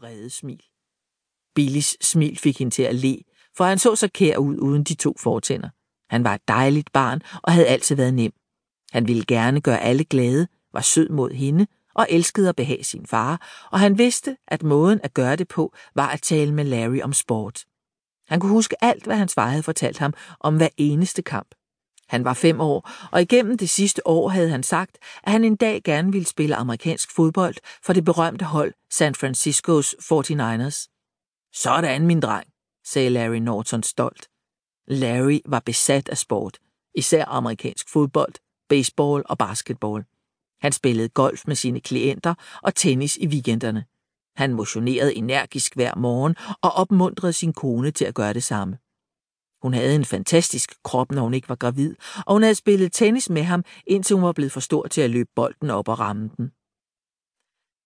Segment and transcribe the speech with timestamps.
[0.00, 0.62] brede smil.
[1.54, 3.18] Billys smil fik hende til at le,
[3.56, 5.68] for han så så kær ud uden de to fortænder.
[6.10, 8.32] Han var et dejligt barn og havde altid været nem.
[8.92, 13.06] Han ville gerne gøre alle glade, var sød mod hende og elskede at behage sin
[13.06, 17.00] far, og han vidste, at måden at gøre det på var at tale med Larry
[17.02, 17.64] om sport.
[18.28, 21.54] Han kunne huske alt, hvad hans far havde fortalt ham om hver eneste kamp.
[22.08, 25.56] Han var fem år, og igennem det sidste år havde han sagt, at han en
[25.56, 27.54] dag gerne ville spille amerikansk fodbold
[27.84, 30.88] for det berømte hold San Franciscos 49ers.
[31.54, 32.46] Sådan, min dreng,
[32.84, 34.28] sagde Larry Norton stolt.
[34.86, 36.58] Larry var besat af sport,
[36.94, 38.34] især amerikansk fodbold,
[38.68, 40.04] baseball og basketball.
[40.60, 43.84] Han spillede golf med sine klienter og tennis i weekenderne.
[44.36, 48.78] Han motionerede energisk hver morgen og opmuntrede sin kone til at gøre det samme.
[49.62, 51.94] Hun havde en fantastisk krop, når hun ikke var gravid,
[52.26, 55.10] og hun havde spillet tennis med ham, indtil hun var blevet for stor til at
[55.10, 56.52] løbe bolden op og ramme den.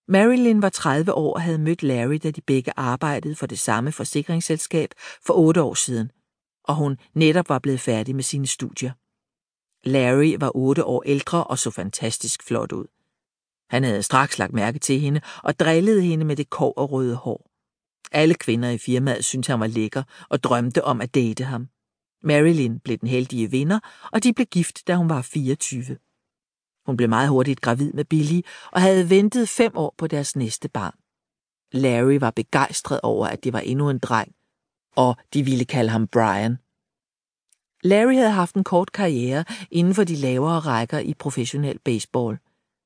[0.09, 3.93] Marilyn var 30 år og havde mødt Larry, da de begge arbejdede for det samme
[3.93, 4.91] forsikringsselskab
[5.27, 6.11] for otte år siden,
[6.65, 8.93] og hun netop var blevet færdig med sine studier.
[9.89, 12.87] Larry var otte år ældre og så fantastisk flot ud.
[13.71, 17.17] Han havde straks lagt mærke til hende og drillede hende med det kov og røde
[17.17, 17.52] hår.
[18.13, 21.69] Alle kvinder i firmaet syntes, han var lækker og drømte om at date ham.
[22.23, 23.81] Marilyn blev den heldige vinder,
[24.13, 25.97] og de blev gift, da hun var 24.
[26.87, 28.41] Hun blev meget hurtigt gravid med Billy
[28.73, 30.95] og havde ventet fem år på deres næste barn.
[31.73, 34.35] Larry var begejstret over, at det var endnu en dreng,
[34.97, 36.59] og de ville kalde ham Brian.
[37.85, 42.39] Larry havde haft en kort karriere inden for de lavere rækker i professionel baseball.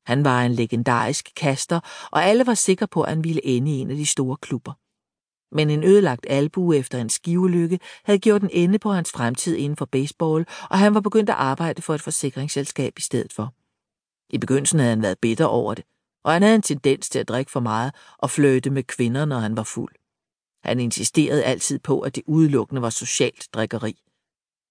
[0.07, 1.81] Han var en legendarisk kaster,
[2.11, 4.73] og alle var sikre på, at han ville ende i en af de store klubber.
[5.53, 9.77] Men en ødelagt albue efter en skivulykke havde gjort en ende på hans fremtid inden
[9.77, 13.55] for baseball, og han var begyndt at arbejde for et forsikringsselskab i stedet for.
[14.31, 15.85] I begyndelsen havde han været bitter over det,
[16.25, 19.39] og han havde en tendens til at drikke for meget og fløjte med kvinder, når
[19.39, 19.95] han var fuld.
[20.63, 24.03] Han insisterede altid på, at det udelukkende var socialt drikkeri.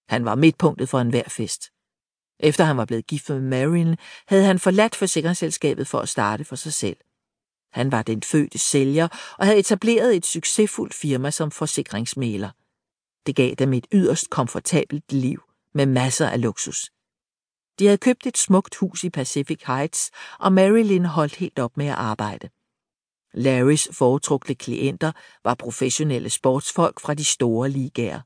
[0.08, 1.70] Han var midtpunktet for enhver fest.
[2.40, 6.56] Efter han var blevet gift med Marilyn, havde han forladt forsikringsselskabet for at starte for
[6.56, 6.96] sig selv.
[7.72, 12.50] Han var den fødte sælger og havde etableret et succesfuldt firma som forsikringsmægler.
[13.26, 15.42] Det gav dem et yderst komfortabelt liv
[15.74, 16.90] med masser af luksus.
[17.78, 20.10] De havde købt et smukt hus i Pacific Heights,
[20.40, 22.48] og Marilyn holdt helt op med at arbejde.
[23.34, 25.12] Larrys foretrukne klienter
[25.44, 28.20] var professionelle sportsfolk fra de store ligaer.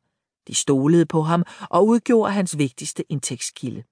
[0.49, 3.83] De stolede på ham og udgjorde hans vigtigste indtægtskilde.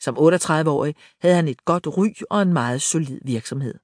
[0.00, 3.74] Som 38-årig havde han et godt ry og en meget solid virksomhed.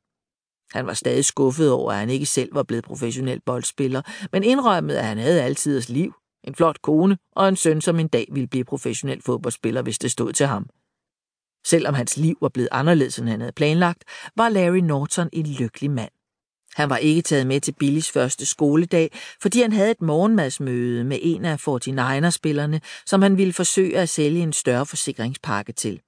[0.73, 4.99] Han var stadig skuffet over, at han ikke selv var blevet professionel boldspiller, men indrømmede,
[4.99, 6.15] at han havde altid liv,
[6.45, 10.11] en flot kone og en søn, som en dag ville blive professionel fodboldspiller, hvis det
[10.11, 10.67] stod til ham.
[11.67, 14.05] Selvom hans liv var blevet anderledes, end han havde planlagt,
[14.37, 16.11] var Larry Norton en lykkelig mand.
[16.75, 21.19] Han var ikke taget med til Billys første skoledag, fordi han havde et morgenmadsmøde med
[21.23, 26.01] en af 49er-spillerne, som han ville forsøge at sælge en større forsikringspakke til.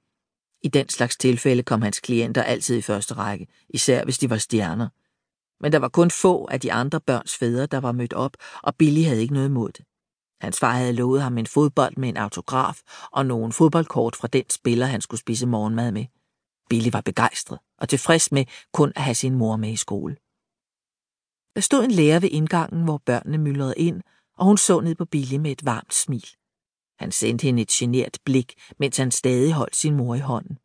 [0.63, 4.37] I den slags tilfælde kom hans klienter altid i første række, især hvis de var
[4.37, 4.89] stjerner.
[5.61, 8.77] Men der var kun få af de andre børns fædre, der var mødt op, og
[8.77, 9.85] Billy havde ikke noget imod det.
[10.41, 12.81] Hans far havde lovet ham en fodbold med en autograf
[13.13, 16.07] og nogle fodboldkort fra den spiller, han skulle spise morgenmad med.
[16.71, 20.17] Billy var begejstret og tilfreds med kun at have sin mor med i skole.
[21.55, 24.03] Der stod en lærer ved indgangen, hvor børnene myldrede ind,
[24.39, 26.29] og hun så ned på Billy med et varmt smil.
[27.03, 30.59] Han sendte hende et genert blik, mens han stadig holdt sin mor i hånden.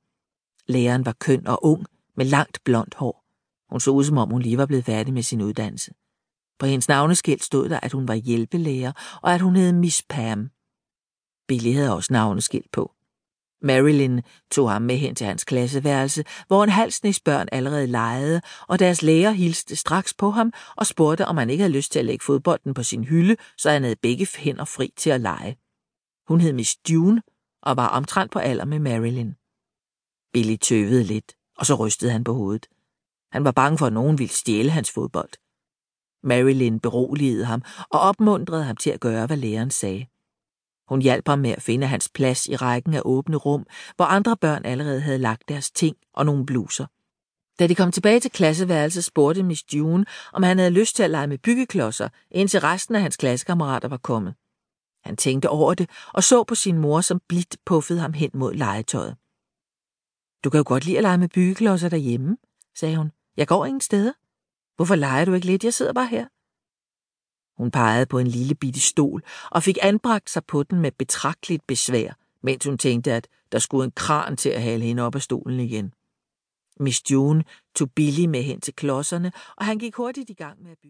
[0.67, 1.85] Læreren var køn og ung,
[2.17, 3.23] med langt blondt hår.
[3.69, 5.91] Hun så ud, som om hun lige var blevet færdig med sin uddannelse.
[6.59, 10.49] På hendes navneskilt stod der, at hun var hjælpelærer, og at hun hed Miss Pam.
[11.47, 12.91] Billy havde også navneskilt på.
[13.61, 14.21] Marilyn
[14.51, 16.91] tog ham med hen til hans klasseværelse, hvor en halv
[17.25, 21.61] børn allerede legede, og deres lærer hilste straks på ham og spurgte, om han ikke
[21.61, 24.93] havde lyst til at lægge fodbolden på sin hylde, så han havde begge hænder fri
[24.97, 25.57] til at lege.
[26.27, 27.21] Hun hed Miss June
[27.61, 29.33] og var omtrent på alder med Marilyn.
[30.33, 32.67] Billy tøvede lidt, og så rystede han på hovedet.
[33.31, 35.29] Han var bange for, at nogen ville stjæle hans fodbold.
[36.23, 40.05] Marilyn beroligede ham og opmuntrede ham til at gøre, hvad læreren sagde.
[40.89, 43.65] Hun hjalp ham med at finde hans plads i rækken af åbne rum,
[43.95, 46.85] hvor andre børn allerede havde lagt deres ting og nogle bluser.
[47.59, 51.11] Da de kom tilbage til klasseværelset, spurgte Miss June, om han havde lyst til at
[51.11, 54.35] lege med byggeklodser, indtil resten af hans klassekammerater var kommet.
[55.07, 58.53] Han tænkte over det og så på sin mor, som blidt puffede ham hen mod
[58.53, 59.15] legetøjet.
[60.43, 62.37] Du kan jo godt lide at lege med byggeklodser derhjemme,
[62.75, 63.11] sagde hun.
[63.37, 64.13] Jeg går ingen steder.
[64.75, 65.63] Hvorfor leger du ikke lidt?
[65.63, 66.27] Jeg sidder bare her.
[67.61, 71.67] Hun pegede på en lille bitte stol og fik anbragt sig på den med betragteligt
[71.67, 72.13] besvær,
[72.43, 75.59] mens hun tænkte, at der skulle en kran til at hale hende op af stolen
[75.59, 75.93] igen.
[76.79, 77.43] Miss June
[77.75, 80.85] tog Billy med hen til klodserne, og han gik hurtigt i gang med at bygge.